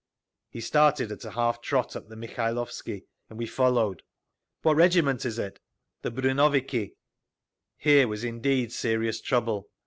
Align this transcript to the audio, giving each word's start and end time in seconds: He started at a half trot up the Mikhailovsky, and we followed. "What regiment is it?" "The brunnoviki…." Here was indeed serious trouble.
He 0.49 0.61
started 0.61 1.11
at 1.11 1.25
a 1.25 1.29
half 1.29 1.61
trot 1.61 1.95
up 1.95 2.07
the 2.07 2.15
Mikhailovsky, 2.15 3.03
and 3.29 3.37
we 3.37 3.45
followed. 3.45 4.01
"What 4.63 4.75
regiment 4.77 5.25
is 5.27 5.37
it?" 5.37 5.59
"The 6.01 6.09
brunnoviki…." 6.09 6.95
Here 7.77 8.07
was 8.07 8.23
indeed 8.23 8.71
serious 8.71 9.21
trouble. 9.21 9.69